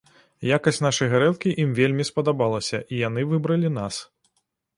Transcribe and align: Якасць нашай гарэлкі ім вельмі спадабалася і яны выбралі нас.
Якасць 0.57 0.79
нашай 0.85 1.11
гарэлкі 1.11 1.53
ім 1.63 1.75
вельмі 1.81 2.07
спадабалася 2.11 2.81
і 2.81 2.95
яны 3.07 3.21
выбралі 3.37 3.73
нас. 3.79 3.95